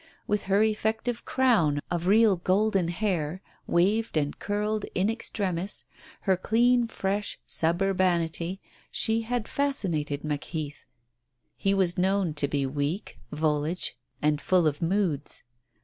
[0.25, 5.85] With her effective crown of real golden hair, waved and curled in extremis,
[6.21, 8.59] her clean, fresh suburbanity,
[8.89, 10.85] she had fascinated "Macheath."
[11.55, 13.91] He was known to be weak, volage,
[14.23, 15.43] and full of moods.